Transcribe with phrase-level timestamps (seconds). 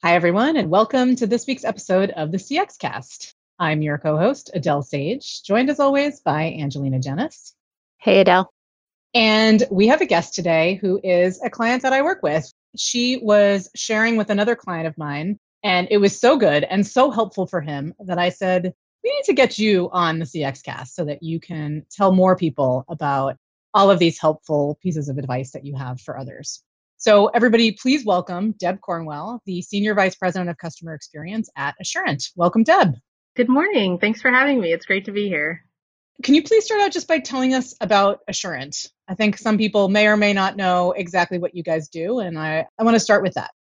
[0.00, 3.34] Hi, everyone, and welcome to this week's episode of the CX Cast.
[3.58, 7.54] I'm your co host, Adele Sage, joined as always by Angelina Gennis.
[7.96, 8.48] Hey, Adele.
[9.12, 12.48] And we have a guest today who is a client that I work with.
[12.76, 17.10] She was sharing with another client of mine, and it was so good and so
[17.10, 18.72] helpful for him that I said,
[19.02, 22.36] We need to get you on the CX Cast so that you can tell more
[22.36, 23.36] people about
[23.74, 26.62] all of these helpful pieces of advice that you have for others.
[27.00, 32.24] So, everybody, please welcome Deb Cornwell, the Senior Vice President of Customer Experience at Assurant.
[32.34, 32.94] Welcome, Deb.
[33.36, 33.98] Good morning.
[34.00, 34.72] Thanks for having me.
[34.72, 35.62] It's great to be here.
[36.24, 38.88] Can you please start out just by telling us about Assurant?
[39.06, 42.36] I think some people may or may not know exactly what you guys do, and
[42.36, 43.52] I, I want to start with that.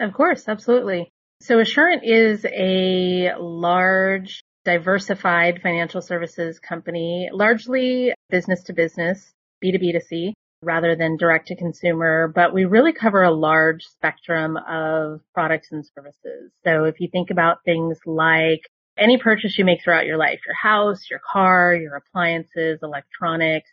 [0.00, 1.10] Of course, absolutely.
[1.42, 10.00] So, Assurant is a large, diversified financial services company, largely business to business, B2B to
[10.00, 15.68] C rather than direct to consumer, but we really cover a large spectrum of products
[15.70, 16.52] and services.
[16.64, 18.60] So if you think about things like
[18.98, 23.70] any purchase you make throughout your life, your house, your car, your appliances, electronics,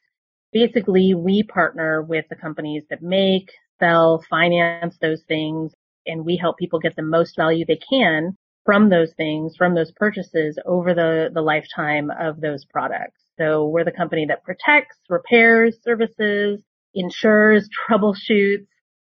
[0.52, 3.50] basically we partner with the companies that make,
[3.80, 5.74] sell, finance those things,
[6.06, 9.92] and we help people get the most value they can from those things, from those
[9.92, 13.22] purchases over the, the lifetime of those products.
[13.38, 16.62] So we're the company that protects, repairs, services,
[16.94, 18.68] insures, troubleshoots,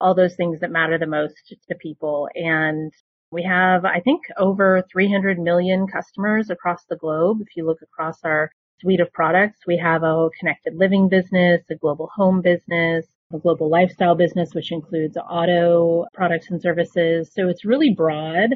[0.00, 2.28] all those things that matter the most to people.
[2.34, 2.92] And
[3.30, 7.38] we have, I think, over 300 million customers across the globe.
[7.40, 11.74] If you look across our suite of products, we have a connected living business, a
[11.76, 17.30] global home business, a global lifestyle business, which includes auto products and services.
[17.34, 18.50] So it's really broad,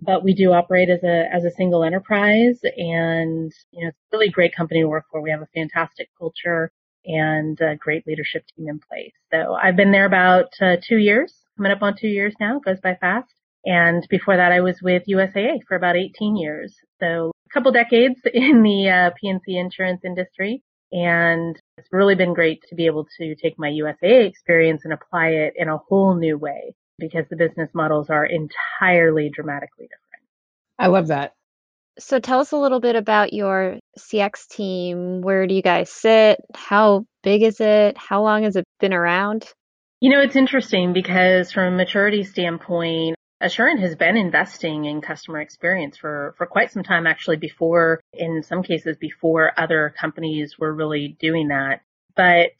[0.00, 4.16] but we do operate as a, as a single enterprise and, you know, it's a
[4.16, 5.20] really great company to work for.
[5.20, 6.70] We have a fantastic culture
[7.06, 9.12] and a great leadership team in place.
[9.32, 12.80] So I've been there about uh, two years, coming up on two years now, goes
[12.80, 13.32] by fast.
[13.64, 16.74] And before that, I was with USAA for about 18 years.
[17.00, 20.62] So a couple decades in the uh, P&C insurance industry.
[20.92, 25.28] And it's really been great to be able to take my USAA experience and apply
[25.28, 30.22] it in a whole new way because the business models are entirely dramatically different.
[30.78, 31.34] I love that.
[31.98, 35.22] So tell us a little bit about your CX team.
[35.22, 36.40] Where do you guys sit?
[36.54, 37.96] How big is it?
[37.96, 39.46] How long has it been around?
[40.00, 45.40] You know, it's interesting because from a maturity standpoint, Assurant has been investing in customer
[45.40, 50.72] experience for, for quite some time, actually before, in some cases, before other companies were
[50.72, 51.82] really doing that.
[52.14, 52.52] But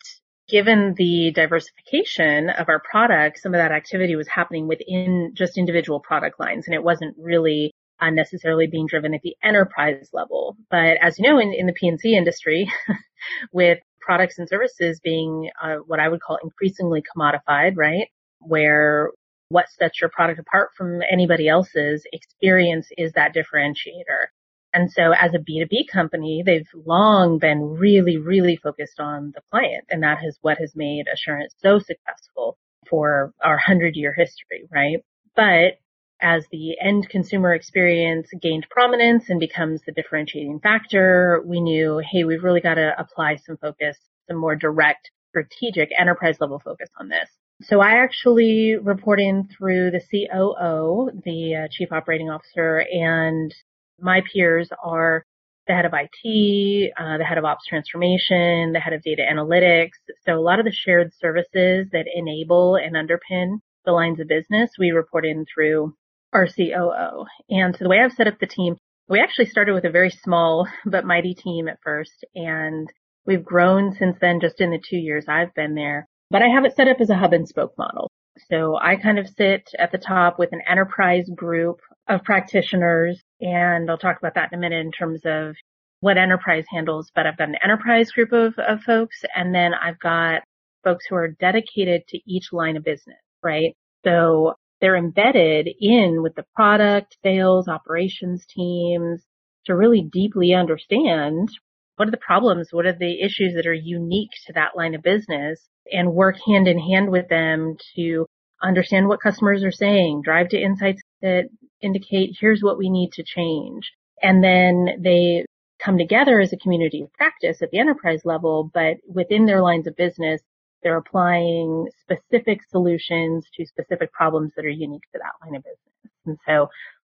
[0.49, 5.99] given the diversification of our product, some of that activity was happening within just individual
[5.99, 10.57] product lines and it wasn't really unnecessarily being driven at the enterprise level.
[10.71, 12.71] But as you know, in, in the P&C industry,
[13.53, 18.09] with products and services being uh, what I would call increasingly commodified, right?
[18.41, 19.11] Where
[19.49, 24.27] what sets your product apart from anybody else's experience is that differentiator.
[24.73, 29.85] And so as a B2B company, they've long been really, really focused on the client.
[29.89, 32.59] And that is what has made Assurant so successful
[32.89, 34.99] for our hundred year history, right?
[35.35, 35.79] But
[36.21, 42.25] as the end consumer experience gained prominence and becomes the differentiating factor, we knew, hey,
[42.25, 47.09] we've really got to apply some focus, some more direct, strategic enterprise level focus on
[47.09, 47.29] this.
[47.63, 53.55] So I actually report in through the COO, the uh, chief operating officer, and
[53.99, 55.25] my peers are
[55.67, 59.99] the head of IT, uh, the head of ops transformation, the head of data analytics.
[60.25, 64.71] So a lot of the shared services that enable and underpin the lines of business
[64.79, 65.95] we report in through
[66.37, 67.25] our COO.
[67.49, 68.77] And so the way I've set up the team,
[69.09, 72.89] we actually started with a very small but mighty team at first, and
[73.25, 76.07] we've grown since then just in the two years I've been there.
[76.31, 78.11] But I have it set up as a hub and spoke model.
[78.51, 83.91] So I kind of sit at the top with an enterprise group of practitioners, and
[83.91, 85.55] I'll talk about that in a minute in terms of
[86.01, 89.99] what enterprise handles, but I've got an enterprise group of, of folks, and then I've
[89.99, 90.43] got
[90.85, 93.75] folks who are dedicated to each line of business, right?
[94.05, 99.23] So they're embedded in with the product, sales, operations teams
[99.67, 101.49] to really deeply understand
[101.97, 105.03] what are the problems, what are the issues that are unique to that line of
[105.03, 108.27] business and work hand in hand with them to
[108.63, 111.49] understand what customers are saying, drive to insights that
[111.81, 113.93] indicate here's what we need to change.
[114.23, 115.45] And then they
[115.83, 119.87] come together as a community of practice at the enterprise level, but within their lines
[119.87, 120.41] of business,
[120.83, 126.15] they're applying specific solutions to specific problems that are unique to that line of business.
[126.27, 126.69] And so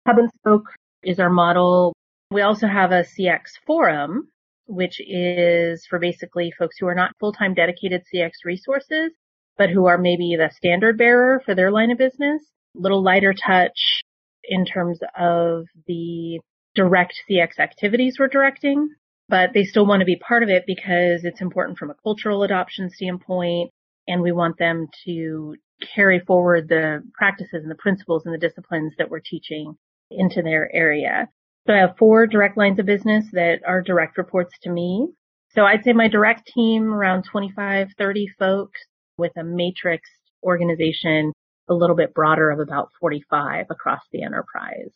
[0.06, 0.66] hub and spoke
[1.02, 1.94] is our model.
[2.30, 4.28] We also have a CX forum,
[4.66, 9.12] which is for basically folks who are not full-time dedicated CX resources,
[9.58, 12.42] but who are maybe the standard bearer for their line of business.
[12.74, 14.02] Little lighter touch,
[14.44, 16.40] in terms of the
[16.74, 18.88] direct CX activities we're directing,
[19.28, 22.42] but they still want to be part of it because it's important from a cultural
[22.42, 23.70] adoption standpoint.
[24.08, 25.56] And we want them to
[25.94, 29.74] carry forward the practices and the principles and the disciplines that we're teaching
[30.10, 31.28] into their area.
[31.66, 35.08] So I have four direct lines of business that are direct reports to me.
[35.50, 38.80] So I'd say my direct team around 25, 30 folks
[39.16, 40.08] with a matrix
[40.42, 41.32] organization
[41.68, 44.90] a little bit broader of about 45 across the enterprise.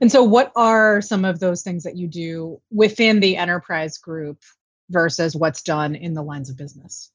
[0.00, 4.38] And so what are some of those things that you do within the enterprise group
[4.88, 7.10] versus what's done in the lines of business?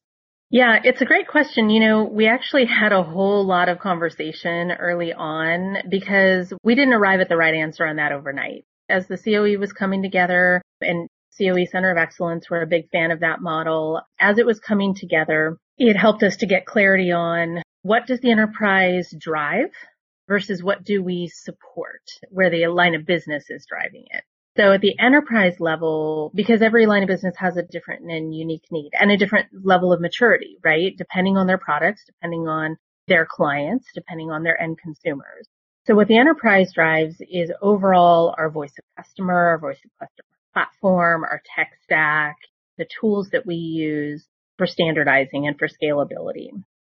[0.52, 1.70] Yeah, it's a great question.
[1.70, 6.94] You know, we actually had a whole lot of conversation early on because we didn't
[6.94, 8.64] arrive at the right answer on that overnight.
[8.88, 13.10] As the COE was coming together and COE Center of Excellence, we're a big fan
[13.10, 14.02] of that model.
[14.20, 18.32] As it was coming together, it helped us to get clarity on what does the
[18.32, 19.72] enterprise drive
[20.28, 24.24] versus what do we support where the line of business is driving it.
[24.58, 28.66] So at the enterprise level, because every line of business has a different and unique
[28.72, 30.96] need and a different level of maturity, right?
[30.98, 32.78] Depending on their products, depending on
[33.08, 35.48] their clients, depending on their end consumers.
[35.88, 40.26] So what the enterprise drives is overall our voice of customer, our voice of customer
[40.54, 42.38] platform, our tech stack,
[42.78, 44.26] the tools that we use
[44.58, 46.50] for standardizing and for scalability.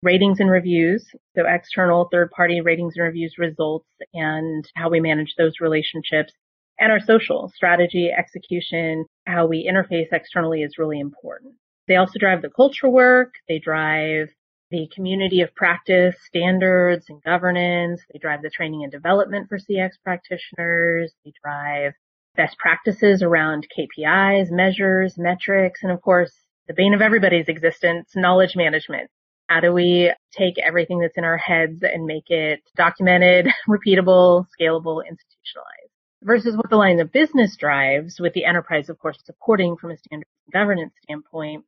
[0.03, 5.33] Ratings and reviews, so external third party ratings and reviews results and how we manage
[5.38, 6.33] those relationships
[6.79, 11.55] and our social strategy, execution, how we interface externally is really important.
[11.88, 13.33] They also drive the culture work.
[13.47, 14.29] They drive
[14.69, 18.01] the community of practice standards and governance.
[18.11, 21.13] They drive the training and development for CX practitioners.
[21.25, 21.93] They drive
[22.35, 26.33] best practices around KPIs, measures, metrics, and of course,
[26.67, 29.09] the bane of everybody's existence, knowledge management.
[29.47, 35.01] How do we take everything that's in our heads and make it documented, repeatable, scalable,
[35.07, 35.91] institutionalized?
[36.21, 39.97] Versus what the line of business drives with the enterprise, of course, supporting from a
[39.97, 41.63] standard governance standpoint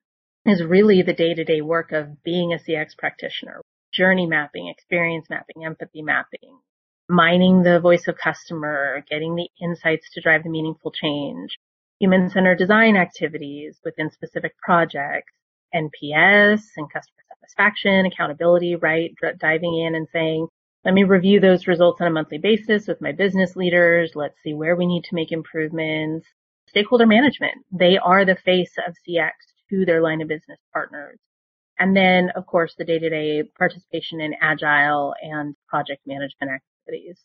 [0.45, 3.61] is really the day to day work of being a CX practitioner,
[3.93, 6.59] journey mapping, experience mapping, empathy mapping,
[7.07, 11.57] mining the voice of customer, getting the insights to drive the meaningful change,
[11.99, 15.31] human centered design activities within specific projects,
[15.73, 19.13] NPS and customer satisfaction, accountability, right?
[19.39, 20.47] diving in and saying,
[20.85, 24.11] let me review those results on a monthly basis with my business leaders.
[24.15, 26.25] Let's see where we need to make improvements.
[26.67, 27.65] Stakeholder management.
[27.71, 29.31] They are the face of CX
[29.69, 31.17] to their line of business partners.
[31.79, 37.19] And then, of course, the day to day participation in agile and project management activities.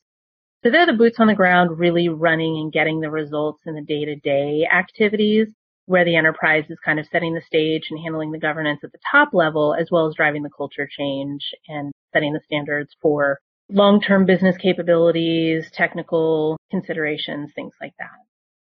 [0.63, 3.83] So they're the boots on the ground really running and getting the results in the
[3.83, 5.49] day to day activities
[5.87, 8.99] where the enterprise is kind of setting the stage and handling the governance at the
[9.11, 13.39] top level as well as driving the culture change and setting the standards for
[13.71, 18.09] long-term business capabilities, technical considerations, things like that.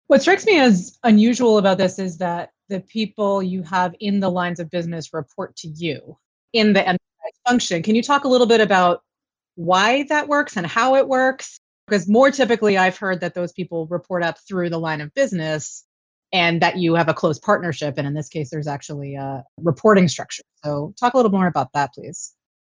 [0.07, 4.31] What strikes me as unusual about this is that the people you have in the
[4.31, 6.17] lines of business report to you
[6.53, 6.99] in the enterprise
[7.47, 7.83] function.
[7.83, 9.03] Can you talk a little bit about
[9.55, 11.59] why that works and how it works?
[11.87, 15.85] Because more typically, I've heard that those people report up through the line of business
[16.33, 17.95] and that you have a close partnership.
[17.97, 20.43] And in this case, there's actually a reporting structure.
[20.65, 22.35] So, talk a little more about that, please.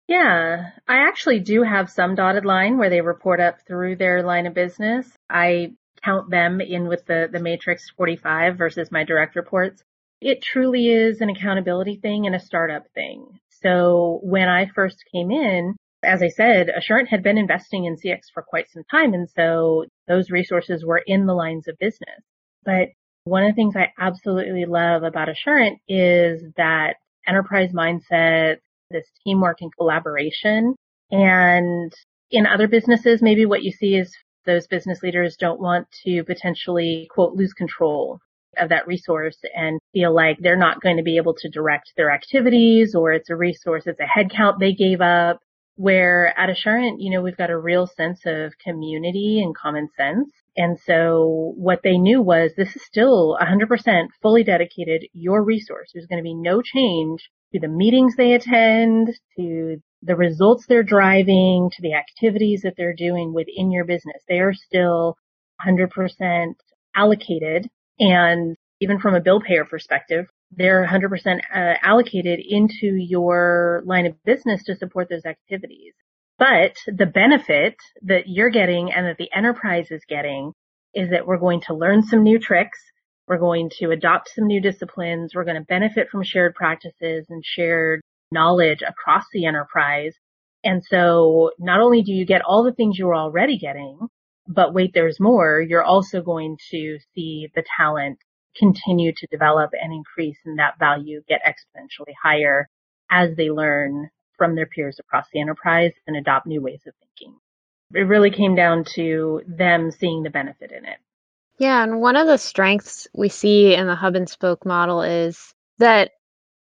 [0.08, 4.46] Yeah, I actually do have some dotted line where they report up through their line
[4.46, 5.10] of business.
[5.30, 9.82] I count them in with the, the matrix 45 versus my direct reports.
[10.20, 13.38] It truly is an accountability thing and a startup thing.
[13.62, 18.22] So when I first came in, as I said, Assurant had been investing in CX
[18.34, 19.14] for quite some time.
[19.14, 22.22] And so those resources were in the lines of business.
[22.64, 22.88] But
[23.24, 28.56] one of the things I absolutely love about Assurant is that enterprise mindset,
[28.90, 30.74] this teamwork and collaboration.
[31.10, 31.92] And
[32.30, 34.12] in other businesses, maybe what you see is
[34.44, 38.18] those business leaders don't want to potentially quote lose control
[38.58, 42.10] of that resource and feel like they're not going to be able to direct their
[42.10, 45.38] activities or it's a resource, it's a headcount they gave up.
[45.76, 50.30] Where at Assurant, you know, we've got a real sense of community and common sense.
[50.56, 55.90] And so what they knew was this is still 100% fully dedicated your resource.
[55.92, 60.82] There's going to be no change to the meetings they attend, to the results they're
[60.82, 64.22] driving, to the activities that they're doing within your business.
[64.28, 65.16] They are still
[65.66, 66.54] 100%
[66.94, 67.68] allocated.
[67.98, 70.26] And even from a bill payer perspective,
[70.56, 75.94] they're 100% uh, allocated into your line of business to support those activities.
[76.38, 80.52] But the benefit that you're getting and that the enterprise is getting
[80.94, 82.80] is that we're going to learn some new tricks.
[83.28, 85.32] We're going to adopt some new disciplines.
[85.34, 90.14] We're going to benefit from shared practices and shared knowledge across the enterprise.
[90.64, 93.98] And so not only do you get all the things you were already getting,
[94.48, 95.60] But wait, there's more.
[95.62, 98.18] You're also going to see the talent
[98.56, 102.68] continue to develop and increase and that value get exponentially higher
[103.10, 107.36] as they learn from their peers across the enterprise and adopt new ways of thinking.
[107.94, 110.98] It really came down to them seeing the benefit in it.
[111.58, 115.54] Yeah, and one of the strengths we see in the hub and spoke model is
[115.78, 116.12] that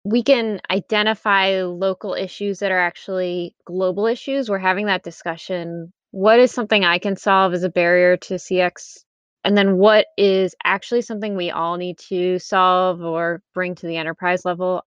[0.04, 4.48] we can identify local issues that are actually global issues.
[4.48, 5.92] We're having that discussion.
[6.10, 9.04] What is something I can solve as a barrier to CX?
[9.44, 13.96] And then what is actually something we all need to solve or bring to the
[13.96, 14.84] enterprise level?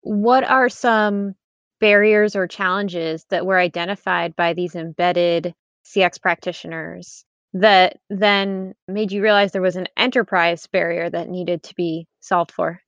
[0.00, 1.34] What are some
[1.80, 5.54] barriers or challenges that were identified by these embedded
[5.84, 11.74] CX practitioners that then made you realize there was an enterprise barrier that needed to
[11.74, 12.80] be solved for?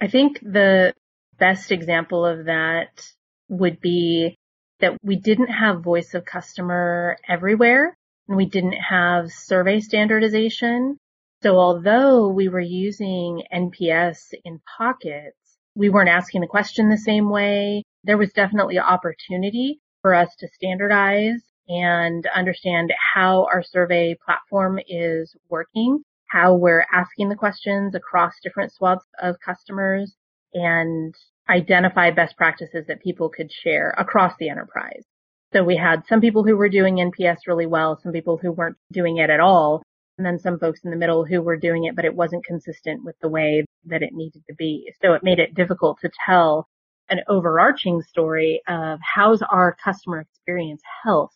[0.00, 0.94] I think the
[1.38, 3.06] best example of that
[3.48, 4.36] would be
[4.80, 7.96] that we didn't have voice of customer everywhere
[8.28, 10.98] and we didn't have survey standardization.
[11.42, 15.36] So although we were using NPS in pockets,
[15.74, 17.84] we weren't asking the question the same way.
[18.04, 25.34] There was definitely opportunity for us to standardize and understand how our survey platform is
[25.48, 30.14] working, how we're asking the questions across different swaths of customers
[30.54, 31.14] and
[31.48, 35.04] identify best practices that people could share across the enterprise.
[35.52, 38.76] So we had some people who were doing NPS really well, some people who weren't
[38.92, 39.82] doing it at all,
[40.18, 43.04] and then some folks in the middle who were doing it, but it wasn't consistent
[43.04, 44.92] with the way that it needed to be.
[45.02, 46.66] So it made it difficult to tell
[47.08, 51.32] an overarching story of how's our customer experience health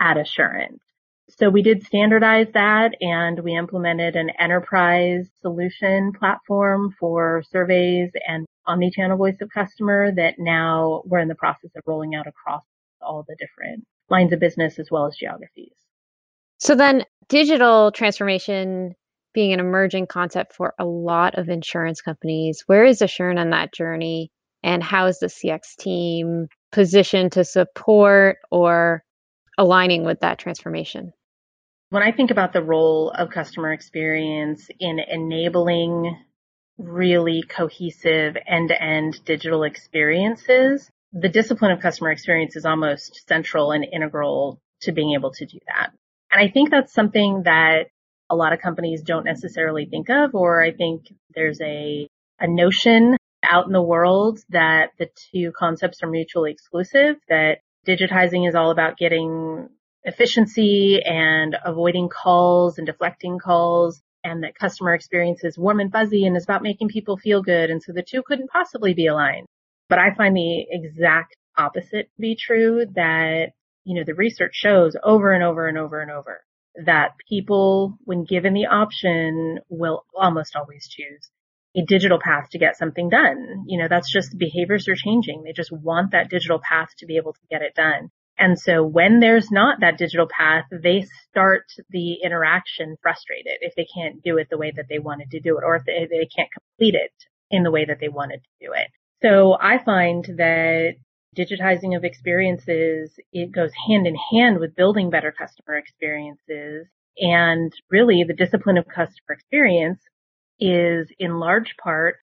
[0.00, 0.80] at Assurant.
[1.28, 8.46] So we did standardize that and we implemented an enterprise solution platform for surveys and
[8.66, 12.62] omni-channel voice of customer that now we're in the process of rolling out across
[13.04, 15.74] all the different lines of business as well as geographies.
[16.58, 18.94] So then digital transformation
[19.34, 23.74] being an emerging concept for a lot of insurance companies, where is Assurant on that
[23.74, 24.30] journey?
[24.62, 29.04] And how is the CX team positioned to support or
[29.58, 31.12] aligning with that transformation?
[31.90, 36.16] When I think about the role of customer experience in enabling
[36.78, 43.70] really cohesive end to end digital experiences, the discipline of customer experience is almost central
[43.70, 45.92] and integral to being able to do that.
[46.32, 47.86] And I think that's something that
[48.28, 51.02] a lot of companies don't necessarily think of, or I think
[51.34, 52.08] there's a,
[52.40, 58.48] a notion out in the world that the two concepts are mutually exclusive, that digitizing
[58.48, 59.68] is all about getting
[60.02, 66.26] efficiency and avoiding calls and deflecting calls and that customer experience is warm and fuzzy
[66.26, 67.70] and is about making people feel good.
[67.70, 69.46] And so the two couldn't possibly be aligned.
[69.88, 73.52] But I find the exact opposite to be true that,
[73.84, 76.42] you know, the research shows over and over and over and over
[76.84, 81.30] that people, when given the option, will almost always choose
[81.76, 83.64] a digital path to get something done.
[83.66, 85.42] You know, that's just behaviors are changing.
[85.42, 88.10] They just want that digital path to be able to get it done.
[88.38, 93.86] And so when there's not that digital path, they start the interaction frustrated if they
[93.94, 96.26] can't do it the way that they wanted to do it or if they, they
[96.26, 97.12] can't complete it
[97.50, 98.88] in the way that they wanted to do it.
[99.22, 100.94] So I find that
[101.36, 106.86] digitizing of experiences, it goes hand in hand with building better customer experiences.
[107.18, 110.00] And really the discipline of customer experience
[110.60, 112.16] is in large part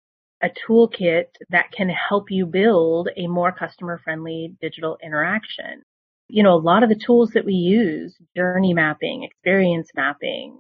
[0.42, 5.82] a toolkit that can help you build a more customer friendly digital interaction.
[6.28, 10.58] You know, a lot of the tools that we use, journey mapping, experience mapping,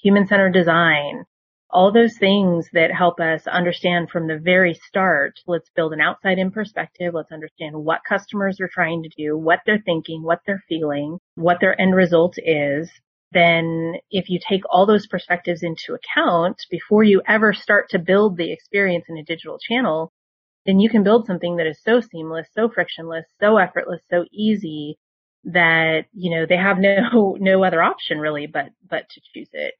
[0.00, 1.24] human centered design,
[1.70, 6.38] all those things that help us understand from the very start, let's build an outside
[6.38, 7.12] in perspective.
[7.14, 11.58] Let's understand what customers are trying to do, what they're thinking, what they're feeling, what
[11.60, 12.90] their end result is
[13.32, 18.36] then if you take all those perspectives into account before you ever start to build
[18.36, 20.12] the experience in a digital channel,
[20.64, 24.96] then you can build something that is so seamless, so frictionless, so effortless, so easy
[25.44, 29.74] that, you know, they have no, no other option really but, but to choose it.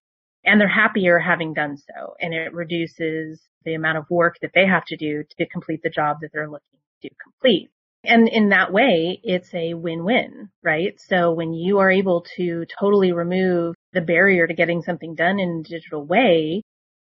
[0.46, 2.14] And they're happier having done so.
[2.20, 5.90] And it reduces the amount of work that they have to do to complete the
[5.90, 7.68] job that they're looking to complete.
[8.04, 10.94] And in that way, it's a win-win, right?
[11.00, 15.64] So when you are able to totally remove the barrier to getting something done in
[15.66, 16.62] a digital way,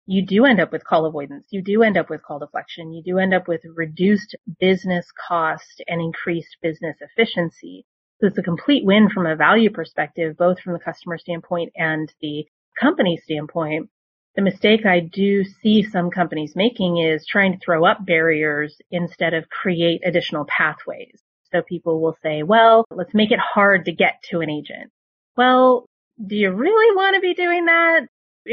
[0.08, 1.48] you do end up with call avoidance.
[1.50, 2.94] You do end up with call deflection.
[2.94, 7.86] You do end up with reduced business cost and increased business efficiency.
[8.22, 12.10] So it's a complete win from a value perspective, both from the customer standpoint and
[12.22, 12.46] the
[12.79, 13.89] company standpoint
[14.36, 19.34] the mistake I do see some companies making is trying to throw up barriers instead
[19.34, 21.22] of create additional pathways.
[21.53, 24.91] So people will say, well, let's make it hard to get to an agent.
[25.38, 25.86] Well,
[26.25, 28.08] do you really want to be doing that?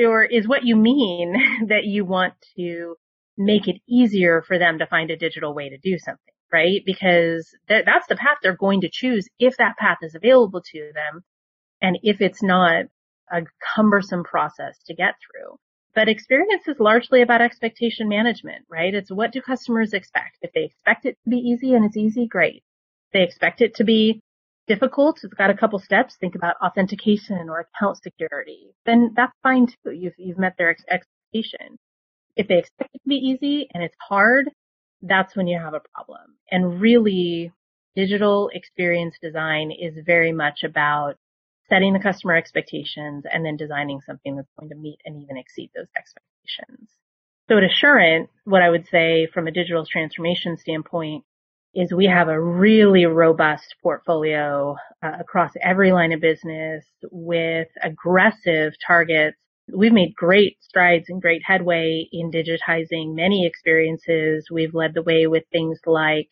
[0.06, 1.34] Or is what you mean
[1.68, 2.94] that you want to
[3.36, 6.80] make it easier for them to find a digital way to do something, right?
[6.86, 10.92] Because th- that's the path they're going to choose if that path is available to
[10.94, 11.24] them
[11.80, 12.84] and if it's not
[13.30, 13.42] a
[13.74, 15.56] cumbersome process to get through.
[15.94, 18.94] But experience is largely about expectation management, right?
[18.94, 20.38] It's what do customers expect?
[20.40, 22.62] If they expect it to be easy and it's easy, great.
[23.08, 24.20] If they expect it to be
[24.66, 26.16] difficult, it's got a couple steps.
[26.16, 28.74] Think about authentication or account security.
[28.86, 29.92] Then that's fine too.
[29.92, 31.78] You've, you've met their ex- expectation.
[32.36, 34.50] If they expect it to be easy and it's hard,
[35.02, 36.36] that's when you have a problem.
[36.50, 37.52] And really,
[37.94, 41.16] digital experience design is very much about
[41.72, 45.70] setting the customer expectations and then designing something that's going to meet and even exceed
[45.74, 46.90] those expectations.
[47.48, 51.24] So at Assurant, what I would say from a digital transformation standpoint
[51.74, 58.74] is we have a really robust portfolio uh, across every line of business with aggressive
[58.86, 59.38] targets.
[59.74, 64.48] We've made great strides and great headway in digitizing many experiences.
[64.50, 66.28] We've led the way with things like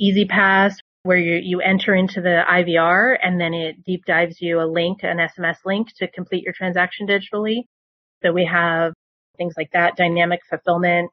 [0.00, 0.74] EasyPass,
[1.08, 4.98] where you, you enter into the IVR and then it deep dives you a link,
[5.02, 7.62] an SMS link to complete your transaction digitally.
[8.22, 8.92] So we have
[9.38, 11.10] things like that, dynamic fulfillment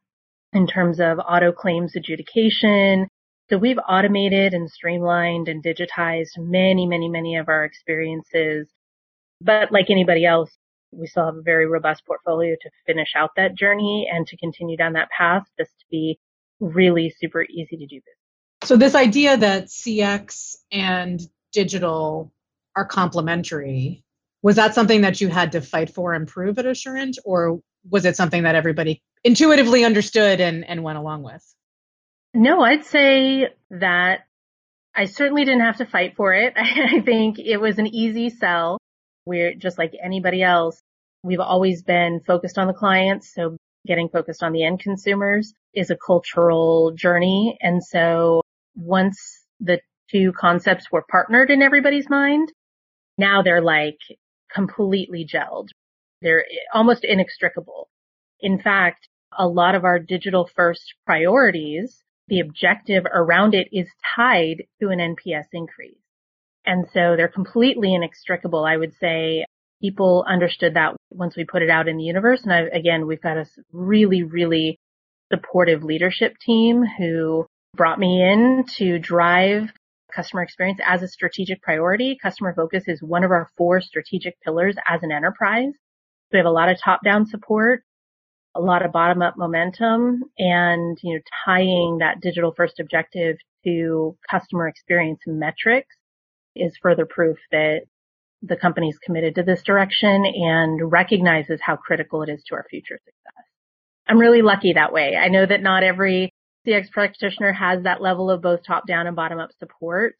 [0.51, 3.07] in terms of auto claims adjudication.
[3.49, 8.67] So we've automated and streamlined and digitized many, many, many of our experiences.
[9.39, 10.51] But like anybody else,
[10.91, 14.75] we still have a very robust portfolio to finish out that journey and to continue
[14.75, 16.19] down that path just to be
[16.59, 18.24] really super easy to do business.
[18.65, 22.33] So this idea that CX and digital
[22.75, 24.03] are complementary,
[24.41, 28.05] was that something that you had to fight for and prove at Assurant, or was
[28.05, 31.43] it something that everybody intuitively understood and, and went along with?
[32.33, 34.21] No, I'd say that
[34.95, 36.53] I certainly didn't have to fight for it.
[36.57, 38.79] I think it was an easy sell.
[39.27, 40.81] We're just like anybody else.
[41.23, 43.31] We've always been focused on the clients.
[43.31, 47.57] So getting focused on the end consumers is a cultural journey.
[47.61, 48.41] And so
[48.75, 49.17] once
[49.59, 49.79] the
[50.11, 52.51] two concepts were partnered in everybody's mind,
[53.17, 53.97] now they're like
[54.53, 55.69] completely gelled.
[56.21, 57.89] They're almost inextricable.
[58.39, 59.07] In fact,
[59.37, 64.99] a lot of our digital first priorities, the objective around it is tied to an
[64.99, 65.97] NPS increase.
[66.65, 68.65] And so they're completely inextricable.
[68.65, 69.45] I would say
[69.81, 72.41] people understood that once we put it out in the universe.
[72.43, 74.79] And I, again, we've got a really, really
[75.31, 79.71] supportive leadership team who brought me in to drive
[80.13, 82.17] customer experience as a strategic priority.
[82.21, 85.73] Customer focus is one of our four strategic pillars as an enterprise.
[86.31, 87.83] We have a lot of top down support,
[88.55, 94.17] a lot of bottom up momentum and, you know, tying that digital first objective to
[94.29, 95.95] customer experience metrics
[96.55, 97.81] is further proof that
[98.41, 102.65] the company is committed to this direction and recognizes how critical it is to our
[102.69, 103.45] future success.
[104.07, 105.15] I'm really lucky that way.
[105.15, 106.31] I know that not every
[106.65, 110.15] CX practitioner has that level of both top down and bottom up support.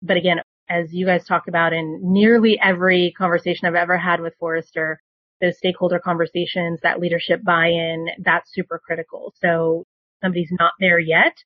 [0.00, 4.34] But again, as you guys talk about in nearly every conversation I've ever had with
[4.38, 5.00] Forrester,
[5.40, 9.34] those stakeholder conversations, that leadership buy-in, that's super critical.
[9.40, 9.84] So
[10.22, 11.36] somebody's not there yet.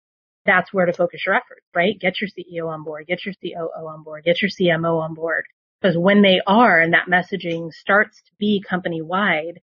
[0.45, 1.99] That's where to focus your efforts, right?
[1.99, 5.45] Get your CEO on board, get your COO on board, get your CMO on board.
[5.81, 9.61] Because when they are and that messaging starts to be company wide,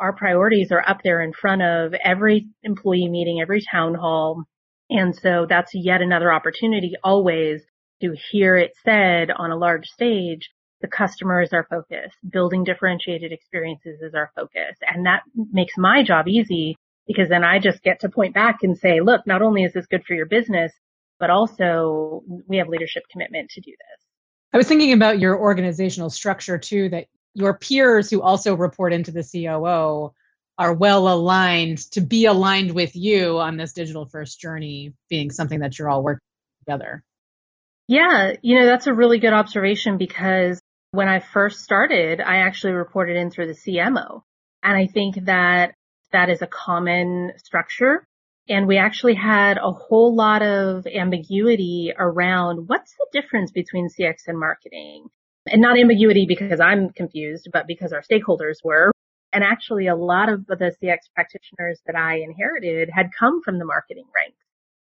[0.00, 4.44] our priorities are up there in front of every employee meeting, every town hall.
[4.88, 7.62] And so that's yet another opportunity always
[8.02, 10.50] to hear it said on a large stage.
[10.80, 12.12] The customer is our focus.
[12.28, 14.78] Building differentiated experiences is our focus.
[14.82, 18.76] And that makes my job easy because then I just get to point back and
[18.76, 20.72] say, look, not only is this good for your business,
[21.18, 24.06] but also we have leadership commitment to do this.
[24.52, 29.10] I was thinking about your organizational structure too, that your peers who also report into
[29.10, 30.12] the COO
[30.58, 35.60] are well aligned to be aligned with you on this digital first journey being something
[35.60, 36.20] that you're all working
[36.64, 37.02] together.
[37.88, 40.60] Yeah, you know, that's a really good observation because
[40.92, 44.22] when I first started, I actually reported in through the CMO.
[44.62, 45.74] And I think that
[46.12, 48.04] that is a common structure.
[48.48, 54.26] And we actually had a whole lot of ambiguity around what's the difference between CX
[54.26, 55.06] and marketing?
[55.46, 58.92] And not ambiguity because I'm confused, but because our stakeholders were.
[59.32, 63.64] And actually a lot of the CX practitioners that I inherited had come from the
[63.64, 64.36] marketing ranks.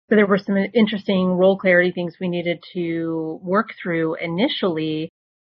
[0.10, 5.10] So there were some interesting role clarity things we needed to work through initially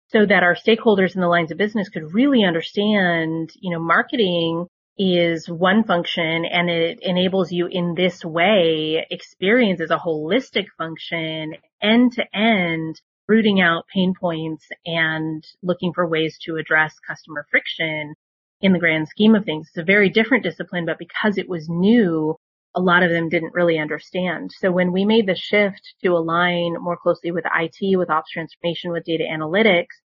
[0.08, 4.66] so that our stakeholders in the lines of business could really understand, you know, marketing
[4.98, 11.54] is one function and it enables you in this way experience as a holistic function
[11.82, 18.14] end to end rooting out pain points and looking for ways to address customer friction
[18.60, 19.68] in the grand scheme of things.
[19.68, 22.36] It's a very different discipline, but because it was new,
[22.74, 24.50] a lot of them didn't really understand.
[24.52, 28.92] So when we made the shift to align more closely with IT, with ops transformation,
[28.92, 29.96] with data analytics,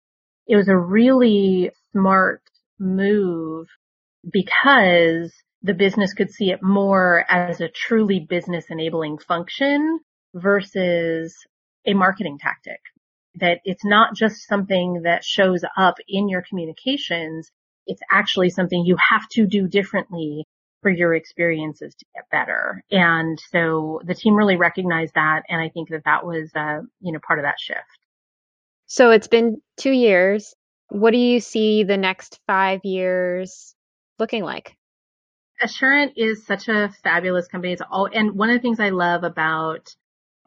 [0.47, 2.43] it was a really smart
[2.79, 3.67] move
[4.31, 10.01] because the business could see it more as a truly business enabling function
[10.35, 11.35] versus
[11.87, 12.81] a marketing tactic.
[13.37, 17.51] That it's not just something that shows up in your communications.
[17.87, 20.47] It's actually something you have to do differently
[20.83, 22.83] for your experiences to get better.
[22.91, 25.43] And so the team really recognized that.
[25.49, 27.81] And I think that that was, uh, you know, part of that shift.
[28.87, 30.55] So it's been two years.
[30.89, 33.75] What do you see the next five years
[34.19, 34.75] looking like?
[35.63, 37.75] Assurant is such a fabulous company.
[37.75, 39.95] It's all, and one of the things I love about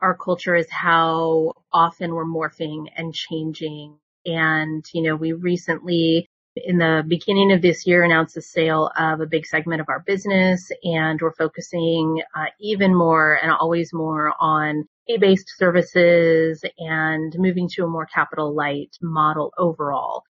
[0.04, 3.98] our culture is how often we're morphing and changing.
[4.26, 9.22] And, you know, we recently in the beginning of this year announced the sale of
[9.22, 14.32] a big segment of our business and we're focusing uh, even more and always more
[14.40, 20.24] on fee-based services and moving to a more capital light model overall.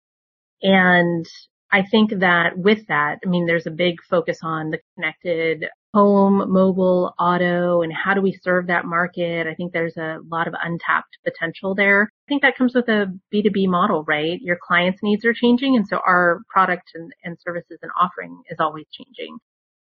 [0.62, 1.26] And
[1.72, 6.52] I think that with that, I mean, there's a big focus on the connected home,
[6.52, 9.46] mobile, auto, and how do we serve that market?
[9.46, 12.02] I think there's a lot of untapped potential there.
[12.04, 14.38] I think that comes with a B2B model, right?
[14.42, 18.58] Your clients' needs are changing, and so our product and, and services and offering is
[18.60, 19.38] always changing.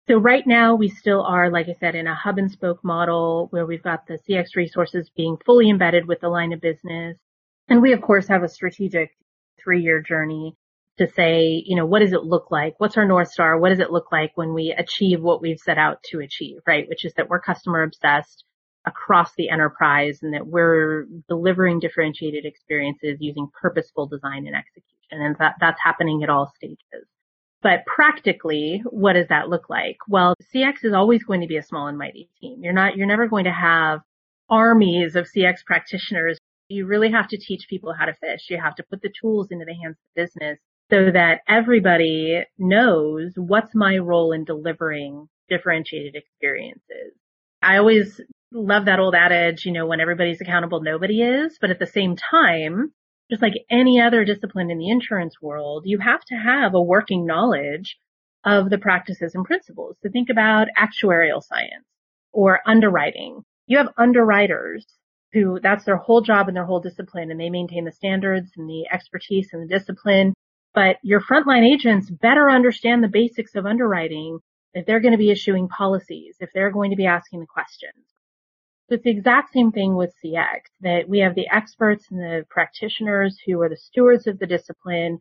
[0.08, 3.48] So right now we still are, like I said, in a hub and spoke model
[3.52, 7.18] where we've got the CX resources being fully embedded with the line of business.
[7.68, 9.12] And we of course have a strategic
[9.62, 10.56] three year journey
[10.98, 12.76] to say, you know, what does it look like?
[12.80, 13.60] What's our North Star?
[13.60, 16.88] What does it look like when we achieve what we've set out to achieve, right?
[16.90, 18.44] Which is that we're customer obsessed
[18.86, 24.86] across the enterprise and that we're delivering differentiated experiences using purposeful design and execution.
[25.12, 27.08] And that, that's happening at all stages.
[27.62, 29.98] But practically, what does that look like?
[30.08, 32.64] Well, CX is always going to be a small and mighty team.
[32.64, 34.00] You're not, you're never going to have
[34.50, 36.38] armies of CX practitioners.
[36.70, 38.48] You really have to teach people how to fish.
[38.50, 43.34] You have to put the tools into the hands of business so that everybody knows
[43.36, 47.13] what's my role in delivering differentiated experiences.
[47.62, 48.21] I always
[48.52, 51.58] love that old adage, you know, when everybody's accountable, nobody is.
[51.60, 52.93] But at the same time,
[53.30, 57.26] just like any other discipline in the insurance world, you have to have a working
[57.26, 57.97] knowledge
[58.45, 59.97] of the practices and principles.
[60.02, 61.86] So think about actuarial science
[62.32, 63.43] or underwriting.
[63.65, 64.86] You have underwriters
[65.34, 68.69] who that's their whole job and their whole discipline and they maintain the standards and
[68.69, 70.34] the expertise and the discipline
[70.78, 74.38] but your frontline agents better understand the basics of underwriting
[74.76, 78.06] if they're going to be issuing policies, if they're going to be asking the questions.
[78.88, 82.46] So it's the exact same thing with CX, that we have the experts and the
[82.52, 85.20] practitioners who are the stewards of the discipline,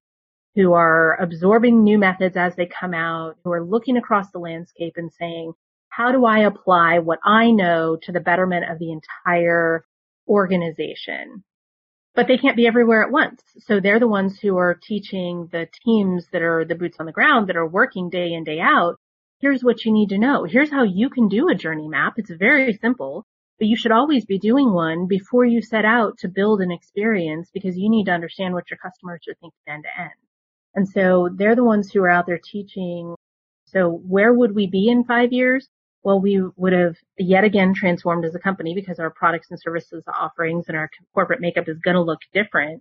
[0.56, 4.92] who are absorbing new methods as they come out, who are looking across the landscape
[4.98, 5.54] and saying,
[5.88, 9.86] how do I apply what I know to the betterment of the entire
[10.28, 11.44] organization?
[12.16, 13.42] But they can't be everywhere at once.
[13.58, 17.12] So they're the ones who are teaching the teams that are the boots on the
[17.12, 18.96] ground that are working day in, day out.
[19.38, 20.44] Here's what you need to know.
[20.44, 22.14] Here's how you can do a journey map.
[22.16, 23.26] It's very simple,
[23.58, 27.50] but you should always be doing one before you set out to build an experience
[27.52, 30.10] because you need to understand what your customers are thinking end to end.
[30.74, 33.14] And so they're the ones who are out there teaching.
[33.66, 35.68] So where would we be in five years?
[36.06, 40.04] Well, we would have yet again transformed as a company because our products and services
[40.06, 42.80] offerings and our corporate makeup is going to look different.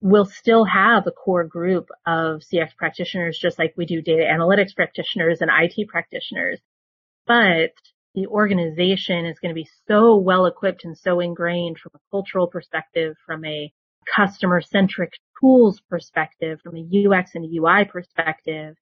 [0.00, 4.74] We'll still have a core group of CX practitioners, just like we do data analytics
[4.74, 6.58] practitioners and IT practitioners.
[7.28, 7.74] But
[8.16, 12.48] the organization is going to be so well equipped and so ingrained from a cultural
[12.48, 13.72] perspective, from a
[14.16, 18.74] customer centric tools perspective, from a UX and a UI perspective,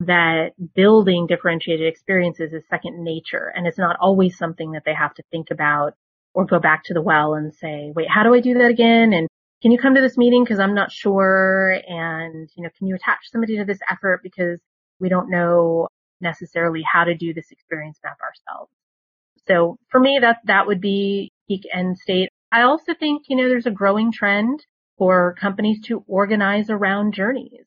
[0.00, 5.12] that building differentiated experiences is second nature and it's not always something that they have
[5.14, 5.94] to think about
[6.34, 9.12] or go back to the well and say, wait, how do I do that again?
[9.12, 9.28] And
[9.60, 10.46] can you come to this meeting?
[10.46, 11.80] Cause I'm not sure.
[11.88, 14.20] And, you know, can you attach somebody to this effort?
[14.22, 14.60] Because
[15.00, 15.88] we don't know
[16.20, 18.70] necessarily how to do this experience map ourselves.
[19.48, 22.28] So for me, that, that would be peak end state.
[22.52, 24.64] I also think, you know, there's a growing trend
[24.96, 27.64] for companies to organize around journeys.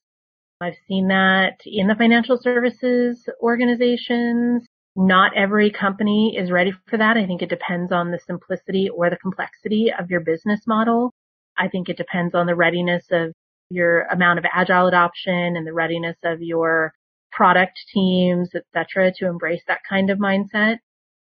[0.61, 4.65] I've seen that in the financial services organizations.
[4.95, 7.17] Not every company is ready for that.
[7.17, 11.11] I think it depends on the simplicity or the complexity of your business model.
[11.57, 13.33] I think it depends on the readiness of
[13.69, 16.93] your amount of agile adoption and the readiness of your
[17.31, 20.77] product teams, et cetera, to embrace that kind of mindset.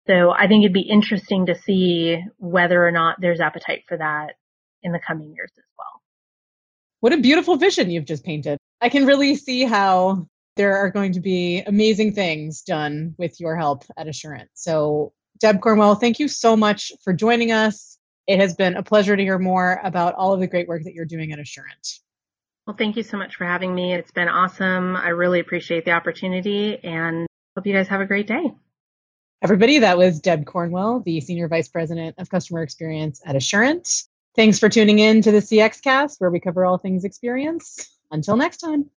[0.08, 4.34] So I think it'd be interesting to see whether or not there's appetite for that
[4.82, 6.02] in the coming years as well.
[7.00, 8.58] What a beautiful vision you've just painted.
[8.84, 13.56] I can really see how there are going to be amazing things done with your
[13.56, 14.50] help at Assurant.
[14.56, 17.98] So, Deb Cornwell, thank you so much for joining us.
[18.28, 20.94] It has been a pleasure to hear more about all of the great work that
[20.94, 22.00] you're doing at Assurant.
[22.68, 23.94] Well, thank you so much for having me.
[23.94, 24.98] It's been awesome.
[24.98, 28.52] I really appreciate the opportunity and hope you guys have a great day.
[29.42, 33.90] Everybody, that was Deb Cornwell, the Senior Vice President of Customer Experience at Assurant.
[34.36, 37.93] Thanks for tuning in to the CX Cast, where we cover all things experience.
[38.14, 38.92] Until next time.